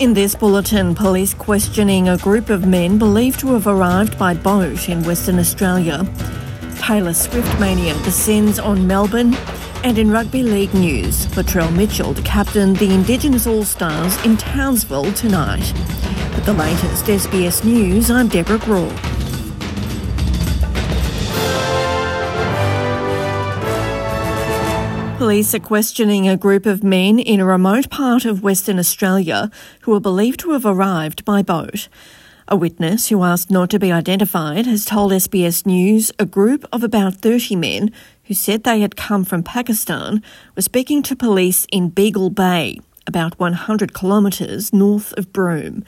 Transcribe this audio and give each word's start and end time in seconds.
In 0.00 0.14
this 0.14 0.34
bulletin, 0.34 0.94
police 0.94 1.34
questioning 1.34 2.08
a 2.08 2.16
group 2.16 2.48
of 2.48 2.66
men 2.66 2.96
believed 2.96 3.38
to 3.40 3.52
have 3.52 3.66
arrived 3.66 4.18
by 4.18 4.32
boat 4.32 4.88
in 4.88 5.02
Western 5.02 5.38
Australia. 5.38 6.10
Taylor 6.78 7.12
Swift 7.12 7.60
mania 7.60 7.92
descends 8.02 8.58
on 8.58 8.86
Melbourne. 8.86 9.34
And 9.84 9.98
in 9.98 10.10
rugby 10.10 10.42
league 10.42 10.72
news, 10.72 11.26
Latrell 11.36 11.70
Mitchell 11.76 12.14
to 12.14 12.22
captain 12.22 12.72
the 12.72 12.94
Indigenous 12.94 13.46
All 13.46 13.62
Stars 13.62 14.16
in 14.24 14.38
Townsville 14.38 15.12
tonight. 15.12 15.70
With 16.34 16.46
the 16.46 16.54
latest 16.54 17.04
SBS 17.04 17.62
News, 17.62 18.10
I'm 18.10 18.28
Deborah 18.28 18.58
Groarke. 18.58 19.19
Police 25.20 25.54
are 25.54 25.60
questioning 25.60 26.26
a 26.26 26.36
group 26.38 26.64
of 26.64 26.82
men 26.82 27.18
in 27.18 27.40
a 27.40 27.44
remote 27.44 27.90
part 27.90 28.24
of 28.24 28.42
Western 28.42 28.78
Australia 28.78 29.50
who 29.82 29.94
are 29.94 30.00
believed 30.00 30.40
to 30.40 30.52
have 30.52 30.64
arrived 30.64 31.26
by 31.26 31.42
boat. 31.42 31.88
A 32.48 32.56
witness 32.56 33.10
who 33.10 33.22
asked 33.22 33.50
not 33.50 33.68
to 33.68 33.78
be 33.78 33.92
identified 33.92 34.64
has 34.64 34.86
told 34.86 35.12
SBS 35.12 35.66
News 35.66 36.10
a 36.18 36.24
group 36.24 36.64
of 36.72 36.82
about 36.82 37.16
30 37.16 37.54
men 37.56 37.92
who 38.24 38.32
said 38.32 38.64
they 38.64 38.80
had 38.80 38.96
come 38.96 39.26
from 39.26 39.42
Pakistan 39.42 40.22
were 40.56 40.62
speaking 40.62 41.02
to 41.02 41.14
police 41.14 41.66
in 41.70 41.90
Beagle 41.90 42.30
Bay, 42.30 42.80
about 43.06 43.38
100 43.38 43.92
kilometres 43.92 44.72
north 44.72 45.12
of 45.18 45.34
Broome. 45.34 45.84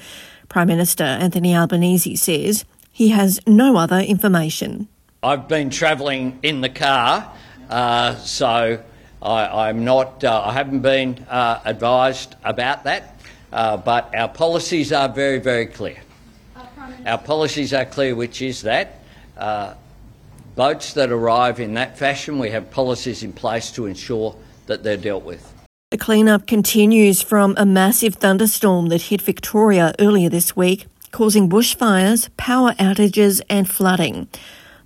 Prime 0.50 0.68
Minister 0.68 1.04
Anthony 1.04 1.56
Albanese 1.56 2.16
says 2.16 2.66
he 2.92 3.08
has 3.08 3.40
no 3.46 3.78
other 3.78 4.00
information. 4.00 4.88
I've 5.22 5.48
been 5.48 5.70
travelling 5.70 6.38
in 6.42 6.60
the 6.60 6.68
car, 6.68 7.32
uh, 7.70 8.16
so 8.16 8.84
I, 9.22 9.68
am 9.68 9.84
not, 9.84 10.24
uh, 10.24 10.42
I 10.44 10.52
haven't 10.52 10.80
been 10.80 11.24
uh, 11.28 11.60
advised 11.64 12.34
about 12.44 12.84
that, 12.84 13.20
uh, 13.52 13.76
but 13.76 14.14
our 14.14 14.28
policies 14.28 14.92
are 14.92 15.08
very, 15.08 15.38
very 15.38 15.66
clear. 15.66 15.98
Our 17.06 17.18
policies 17.18 17.72
are 17.72 17.84
clear, 17.84 18.14
which 18.14 18.42
is 18.42 18.62
that 18.62 19.00
uh, 19.36 19.74
boats 20.54 20.94
that 20.94 21.10
arrive 21.10 21.60
in 21.60 21.74
that 21.74 21.96
fashion, 21.96 22.38
we 22.38 22.50
have 22.50 22.70
policies 22.70 23.22
in 23.22 23.32
place 23.32 23.70
to 23.72 23.86
ensure 23.86 24.36
that 24.66 24.82
they're 24.82 24.96
dealt 24.96 25.24
with. 25.24 25.48
The 25.90 25.98
cleanup 25.98 26.46
continues 26.46 27.22
from 27.22 27.54
a 27.56 27.66
massive 27.66 28.14
thunderstorm 28.14 28.88
that 28.88 29.02
hit 29.02 29.20
Victoria 29.20 29.94
earlier 29.98 30.30
this 30.30 30.56
week, 30.56 30.86
causing 31.10 31.48
bushfires, 31.48 32.30
power 32.36 32.72
outages, 32.72 33.40
and 33.50 33.68
flooding. 33.68 34.28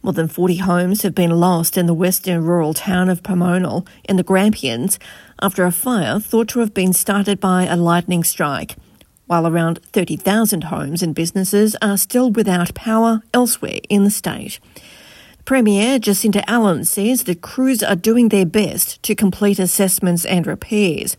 More 0.06 0.12
than 0.12 0.28
40 0.28 0.58
homes 0.58 1.02
have 1.02 1.16
been 1.16 1.32
lost 1.32 1.76
in 1.76 1.86
the 1.86 1.92
western 1.92 2.44
rural 2.44 2.74
town 2.74 3.08
of 3.08 3.24
Pomonal 3.24 3.84
in 4.04 4.14
the 4.14 4.22
Grampians 4.22 5.00
after 5.42 5.64
a 5.64 5.72
fire 5.72 6.20
thought 6.20 6.46
to 6.50 6.60
have 6.60 6.72
been 6.72 6.92
started 6.92 7.40
by 7.40 7.64
a 7.64 7.74
lightning 7.74 8.22
strike, 8.22 8.76
while 9.26 9.48
around 9.48 9.80
30,000 9.86 10.62
homes 10.62 11.02
and 11.02 11.12
businesses 11.12 11.74
are 11.82 11.98
still 11.98 12.30
without 12.30 12.72
power 12.72 13.22
elsewhere 13.34 13.80
in 13.88 14.04
the 14.04 14.10
state. 14.12 14.60
Premier 15.44 15.98
Jacinta 15.98 16.48
Allan 16.48 16.84
says 16.84 17.24
the 17.24 17.34
crews 17.34 17.82
are 17.82 17.96
doing 17.96 18.28
their 18.28 18.46
best 18.46 19.02
to 19.02 19.16
complete 19.16 19.58
assessments 19.58 20.24
and 20.24 20.46
repairs. 20.46 21.16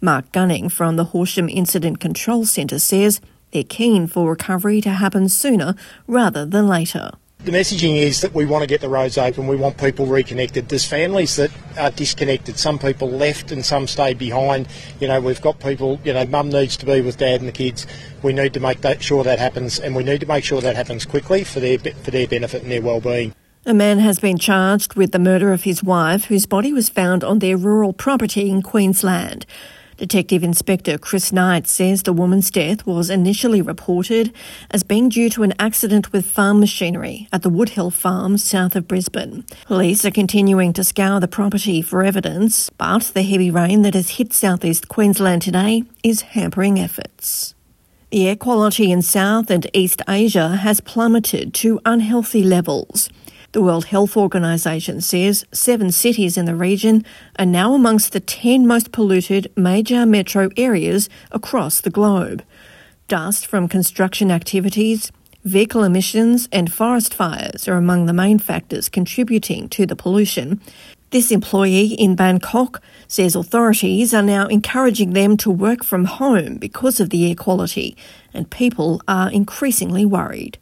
Mark 0.00 0.30
Gunning 0.30 0.68
from 0.68 0.94
the 0.94 1.06
Horsham 1.06 1.48
Incident 1.48 1.98
Control 1.98 2.46
Centre 2.46 2.78
says 2.78 3.20
they're 3.50 3.64
keen 3.64 4.06
for 4.06 4.30
recovery 4.30 4.80
to 4.82 4.90
happen 4.90 5.28
sooner 5.28 5.74
rather 6.06 6.46
than 6.46 6.68
later. 6.68 7.10
The 7.42 7.52
messaging 7.52 7.96
is 7.96 8.20
that 8.20 8.34
we 8.34 8.44
want 8.44 8.64
to 8.64 8.66
get 8.66 8.82
the 8.82 8.90
roads 8.90 9.16
open, 9.16 9.46
we 9.46 9.56
want 9.56 9.78
people 9.78 10.04
reconnected. 10.04 10.68
There's 10.68 10.84
families 10.84 11.36
that 11.36 11.50
are 11.78 11.90
disconnected. 11.90 12.58
Some 12.58 12.78
people 12.78 13.08
left 13.08 13.50
and 13.50 13.64
some 13.64 13.86
stayed 13.86 14.18
behind. 14.18 14.68
You 15.00 15.08
know, 15.08 15.22
we've 15.22 15.40
got 15.40 15.58
people, 15.58 15.98
you 16.04 16.12
know, 16.12 16.26
mum 16.26 16.50
needs 16.50 16.76
to 16.76 16.86
be 16.86 17.00
with 17.00 17.16
dad 17.16 17.40
and 17.40 17.48
the 17.48 17.52
kids. 17.52 17.86
We 18.22 18.34
need 18.34 18.52
to 18.52 18.60
make 18.60 18.82
that, 18.82 19.02
sure 19.02 19.24
that 19.24 19.38
happens 19.38 19.78
and 19.78 19.96
we 19.96 20.04
need 20.04 20.20
to 20.20 20.26
make 20.26 20.44
sure 20.44 20.60
that 20.60 20.76
happens 20.76 21.06
quickly 21.06 21.42
for 21.42 21.60
their, 21.60 21.78
for 21.78 22.10
their 22.10 22.26
benefit 22.26 22.62
and 22.62 22.70
their 22.70 22.82
well-being. 22.82 23.34
A 23.64 23.72
man 23.72 24.00
has 24.00 24.18
been 24.18 24.36
charged 24.36 24.94
with 24.94 25.12
the 25.12 25.18
murder 25.18 25.50
of 25.54 25.62
his 25.62 25.82
wife, 25.82 26.26
whose 26.26 26.44
body 26.44 26.74
was 26.74 26.90
found 26.90 27.24
on 27.24 27.38
their 27.38 27.56
rural 27.56 27.94
property 27.94 28.50
in 28.50 28.60
Queensland. 28.60 29.46
Detective 30.00 30.42
Inspector 30.42 30.96
Chris 30.96 31.30
Knight 31.30 31.66
says 31.66 32.04
the 32.04 32.14
woman's 32.14 32.50
death 32.50 32.86
was 32.86 33.10
initially 33.10 33.60
reported 33.60 34.32
as 34.70 34.82
being 34.82 35.10
due 35.10 35.28
to 35.28 35.42
an 35.42 35.52
accident 35.58 36.10
with 36.10 36.24
farm 36.24 36.58
machinery 36.58 37.28
at 37.34 37.42
the 37.42 37.50
Woodhill 37.50 37.92
farm 37.92 38.38
south 38.38 38.74
of 38.74 38.88
Brisbane. 38.88 39.44
Police 39.66 40.06
are 40.06 40.10
continuing 40.10 40.72
to 40.72 40.84
scour 40.84 41.20
the 41.20 41.28
property 41.28 41.82
for 41.82 42.02
evidence, 42.02 42.70
but 42.70 43.10
the 43.12 43.22
heavy 43.22 43.50
rain 43.50 43.82
that 43.82 43.92
has 43.92 44.16
hit 44.16 44.32
southeast 44.32 44.88
Queensland 44.88 45.42
today 45.42 45.82
is 46.02 46.22
hampering 46.22 46.78
efforts. 46.80 47.54
The 48.10 48.26
air 48.26 48.36
quality 48.36 48.90
in 48.90 49.02
South 49.02 49.50
and 49.50 49.68
East 49.74 50.00
Asia 50.08 50.48
has 50.48 50.80
plummeted 50.80 51.52
to 51.54 51.78
unhealthy 51.84 52.42
levels. 52.42 53.10
The 53.52 53.62
World 53.62 53.86
Health 53.86 54.16
Organization 54.16 55.00
says 55.00 55.44
seven 55.50 55.90
cities 55.90 56.36
in 56.36 56.44
the 56.44 56.54
region 56.54 57.04
are 57.36 57.44
now 57.44 57.74
amongst 57.74 58.12
the 58.12 58.20
10 58.20 58.64
most 58.64 58.92
polluted 58.92 59.50
major 59.56 60.06
metro 60.06 60.50
areas 60.56 61.08
across 61.32 61.80
the 61.80 61.90
globe. 61.90 62.44
Dust 63.08 63.44
from 63.44 63.66
construction 63.66 64.30
activities, 64.30 65.10
vehicle 65.42 65.82
emissions, 65.82 66.48
and 66.52 66.72
forest 66.72 67.12
fires 67.12 67.66
are 67.66 67.74
among 67.74 68.06
the 68.06 68.12
main 68.12 68.38
factors 68.38 68.88
contributing 68.88 69.68
to 69.70 69.84
the 69.84 69.96
pollution. 69.96 70.60
This 71.10 71.32
employee 71.32 71.94
in 71.94 72.14
Bangkok 72.14 72.80
says 73.08 73.34
authorities 73.34 74.14
are 74.14 74.22
now 74.22 74.46
encouraging 74.46 75.12
them 75.12 75.36
to 75.38 75.50
work 75.50 75.82
from 75.82 76.04
home 76.04 76.54
because 76.54 77.00
of 77.00 77.10
the 77.10 77.28
air 77.28 77.34
quality, 77.34 77.96
and 78.32 78.48
people 78.48 79.02
are 79.08 79.28
increasingly 79.28 80.04
worried. 80.04 80.56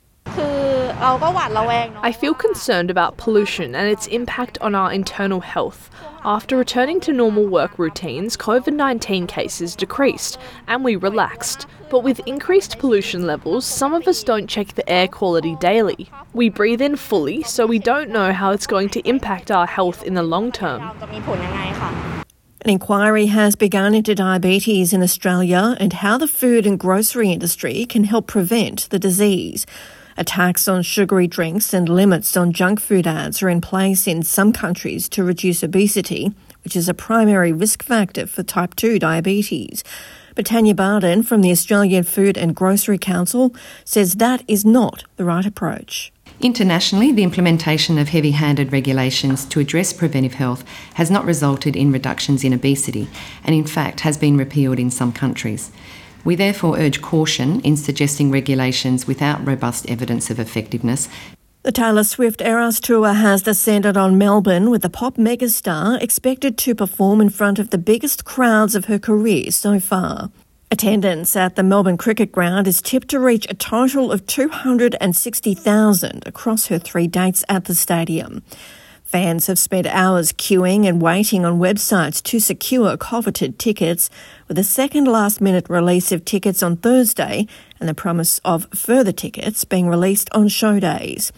I 1.01 2.11
feel 2.11 2.35
concerned 2.35 2.91
about 2.91 3.19
pollution 3.19 3.77
and 3.77 3.89
its 3.89 4.09
impact 4.09 4.59
on 4.61 4.75
our 4.75 4.93
internal 4.93 5.39
health. 5.39 5.91
After 6.25 6.57
returning 6.57 6.99
to 7.03 7.13
normal 7.13 7.47
work 7.47 7.79
routines, 7.79 8.37
COVID 8.37 8.75
19 8.75 9.29
cases 9.29 9.77
decreased 9.77 10.39
and 10.67 10.83
we 10.83 10.97
relaxed. 10.97 11.69
But 11.89 12.03
with 12.03 12.19
increased 12.27 12.81
pollution 12.81 13.29
levels, 13.29 13.65
some 13.65 13.95
of 13.95 14.09
us 14.09 14.25
don't 14.25 14.49
check 14.49 14.75
the 14.75 14.89
air 14.91 15.07
quality 15.07 15.55
daily. 15.61 16.11
We 16.33 16.49
breathe 16.49 16.83
in 16.83 16.97
fully, 16.97 17.45
so 17.45 17.65
we 17.65 17.79
don't 17.79 18.11
know 18.11 18.33
how 18.33 18.51
it's 18.51 18.67
going 18.67 18.89
to 18.91 19.09
impact 19.09 19.53
our 19.53 19.69
health 19.69 20.03
in 20.03 20.15
the 20.15 20.25
long 20.25 20.51
term. 20.51 20.83
An 22.63 22.71
inquiry 22.71 23.27
has 23.27 23.55
begun 23.55 23.95
into 23.95 24.17
diabetes 24.17 24.93
in 24.93 25.05
Australia 25.05 25.77
and 25.79 25.93
how 25.93 26.19
the 26.19 26.27
food 26.27 26.67
and 26.67 26.77
grocery 26.77 27.31
industry 27.31 27.87
can 27.87 28.03
help 28.03 28.27
prevent 28.27 28.91
the 28.91 28.99
disease. 28.99 29.65
A 30.19 30.25
tax 30.25 30.67
on 30.67 30.83
sugary 30.83 31.29
drinks 31.29 31.73
and 31.73 31.89
limits 31.89 32.37
on 32.37 32.53
junk 32.53 32.81
food 32.81 33.07
ads 33.07 33.41
are 33.41 33.49
in 33.49 33.61
place 33.61 34.09
in 34.09 34.25
some 34.25 34.53
countries 34.53 35.09
to 35.11 35.23
reduce 35.23 35.63
obesity, 35.63 36.33
which 36.65 36.75
is 36.75 36.89
a 36.89 36.93
primary 36.93 37.53
risk 37.53 37.85
factor 37.85 38.27
for 38.27 38.43
type 38.43 38.75
2 38.75 38.99
diabetes. 38.99 39.85
But 40.35 40.47
Tanya 40.47 40.75
Barden 40.75 41.23
from 41.23 41.41
the 41.41 41.53
Australian 41.53 42.03
Food 42.03 42.37
and 42.37 42.57
Grocery 42.57 42.99
Council 42.99 43.55
says 43.85 44.15
that 44.15 44.43
is 44.49 44.65
not 44.65 45.05
the 45.19 45.25
right 45.25 45.47
approach. 45.47 46.13
Internationally, 46.41 47.13
the 47.13 47.23
implementation 47.23 47.97
of 47.97 48.09
heavy 48.09 48.33
handed 48.33 48.73
regulations 48.73 49.45
to 49.45 49.61
address 49.61 49.93
preventive 49.93 50.35
health 50.35 50.65
has 50.95 51.13
not 51.13 51.27
resulted 51.27 51.77
in 51.77 51.93
reductions 51.93 52.43
in 52.43 52.53
obesity 52.53 53.09
and, 53.45 53.55
in 53.55 53.65
fact, 53.65 54.01
has 54.01 54.19
been 54.19 54.37
repealed 54.37 54.81
in 54.81 54.91
some 54.91 55.13
countries. 55.13 55.71
We 56.29 56.37
therefore 56.37 56.77
urge 56.77 57.01
caution 57.01 57.63
in 57.63 57.79
suggesting 57.79 58.31
regulations 58.31 59.07
without 59.07 59.47
robust 59.47 59.89
evidence 59.89 60.29
of 60.29 60.39
effectiveness. 60.39 61.09
The 61.63 61.73
Taylor 61.73 62.05
Swift 62.05 62.43
Eras 62.43 62.81
Tour 62.81 63.15
has 63.15 63.45
descended 63.45 63.97
on 63.97 64.19
Melbourne 64.19 64.69
with 64.69 64.83
the 64.83 64.91
pop 64.91 65.17
megastar 65.17 65.99
expected 66.03 66.59
to 66.59 66.75
perform 66.75 67.23
in 67.23 67.31
front 67.31 67.59
of 67.59 67.71
the 67.71 67.79
biggest 67.79 68.27
crowds 68.27 68.75
of 68.75 68.85
her 68.85 68.99
career 68.99 69.51
so 69.51 69.81
far. 69.81 70.31
Attendance 70.71 71.35
at 71.35 71.57
the 71.57 71.63
Melbourne 71.63 71.97
Cricket 71.97 72.31
Ground 72.31 72.69
is 72.69 72.83
tipped 72.83 73.09
to 73.09 73.19
reach 73.19 73.47
a 73.49 73.55
total 73.55 74.13
of 74.13 74.27
260,000 74.27 76.27
across 76.27 76.67
her 76.67 76.79
three 76.79 77.07
dates 77.07 77.43
at 77.49 77.65
the 77.65 77.75
stadium. 77.75 78.43
Fans 79.09 79.47
have 79.47 79.59
spent 79.59 79.87
hours 79.87 80.33
queuing 80.33 80.87
and 80.87 81.01
waiting 81.01 81.43
on 81.43 81.59
websites 81.59 82.23
to 82.25 82.39
secure 82.39 82.95
coveted 82.99 83.59
tickets, 83.59 84.11
with 84.49 84.59
a 84.59 84.63
second 84.63 85.07
last 85.07 85.41
minute 85.41 85.71
release 85.71 86.13
of 86.13 86.27
tickets 86.27 86.63
on 86.63 86.77
Thursday 86.77 87.47
and 87.81 87.89
the 87.89 87.95
promise 87.95 88.39
of 88.45 88.67
further 88.75 89.11
tickets 89.11 89.65
being 89.65 89.89
released 89.89 90.29
on 90.33 90.47
show 90.49 90.79
days. 90.79 91.33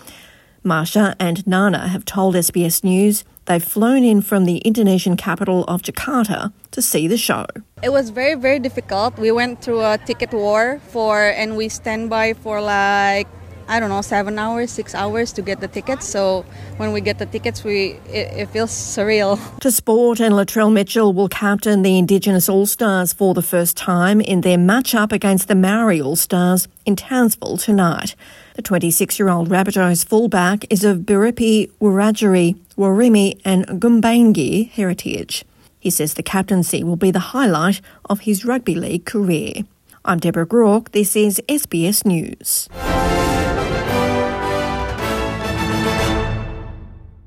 Marsha 0.65 1.15
and 1.21 1.47
Nana 1.47 1.87
have 1.87 2.05
told 2.05 2.35
SBS 2.35 2.83
News 2.83 3.23
they've 3.45 3.63
flown 3.63 4.03
in 4.03 4.21
from 4.21 4.47
the 4.47 4.59
Indonesian 4.59 5.17
capital 5.17 5.63
of 5.69 5.83
Jakarta 5.83 6.53
to 6.73 6.83
see 6.83 7.07
the 7.07 7.17
show. 7.17 7.47
It 7.85 7.91
was 7.91 8.11
very, 8.11 8.35
very 8.35 8.59
difficult. 8.59 9.17
We 9.17 9.31
went 9.31 9.63
through 9.63 9.83
a 9.83 9.97
ticket 9.97 10.33
war 10.33 10.81
for, 10.89 11.23
and 11.23 11.57
we 11.57 11.69
stand 11.69 12.11
by 12.11 12.35
for 12.35 12.61
like 12.61 13.29
I 13.71 13.79
don't 13.79 13.89
know, 13.89 14.03
seven 14.03 14.37
hours, 14.37 14.73
six 14.73 14.97
hours 14.97 15.33
to 15.35 15.43
get 15.43 15.61
the 15.61 15.69
tickets. 15.69 16.05
So 16.05 16.45
when 16.77 16.93
we 16.93 17.01
get 17.01 17.21
the 17.21 17.27
tickets, 17.27 17.63
we 17.63 18.01
it, 18.09 18.27
it 18.43 18.49
feels 18.49 18.73
surreal. 18.73 19.39
To 19.61 19.71
sport, 19.71 20.19
and 20.19 20.35
Latrell 20.35 20.73
Mitchell 20.73 21.13
will 21.13 21.29
captain 21.29 21.83
the 21.83 21.97
Indigenous 21.97 22.49
All 22.49 22.67
Stars 22.67 23.13
for 23.13 23.33
the 23.33 23.43
first 23.43 23.77
time 23.77 24.21
in 24.21 24.41
their 24.41 24.59
match-up 24.59 25.13
against 25.13 25.47
the 25.47 25.55
Maori 25.55 26.01
All 26.01 26.17
Stars 26.17 26.67
in 26.85 26.97
Townsville 26.97 27.59
tonight. 27.59 28.17
The 28.57 28.63
26-year-old 28.63 29.49
Rabbitohs 29.49 30.05
fullback 30.05 30.65
is 30.69 30.83
of 30.83 31.01
Biripi, 31.01 31.71
Wiradjuri, 31.81 32.57
Worimi 32.77 33.41
and 33.45 33.67
Gumbaynggirr 33.67 34.71
heritage. 34.71 35.45
He 35.79 35.91
says 35.91 36.15
the 36.15 36.25
captaincy 36.25 36.83
will 36.83 36.97
be 36.97 37.13
the 37.13 37.31
highlight 37.35 37.81
of 38.07 38.21
his 38.21 38.45
rugby 38.45 38.75
league 38.75 39.05
career. 39.05 39.63
I'm 40.05 40.19
Deborah 40.19 40.47
Groarke. 40.47 40.91
This 40.91 41.15
is 41.15 41.41
SBS 41.49 42.05
News. 42.05 42.69